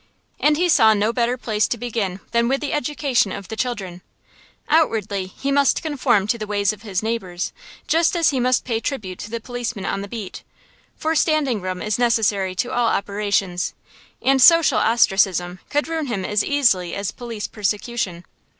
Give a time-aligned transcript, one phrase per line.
[0.39, 4.01] And he saw no better place to begin than with the education of the children.
[4.67, 7.53] Outwardly he must conform to the ways of his neighbors,
[7.85, 10.41] just as he must pay tribute to the policeman on the beat;
[10.95, 13.75] for standing room is necessary to all operations,
[14.23, 18.25] and social ostracism could ruin him as easily as police persecution.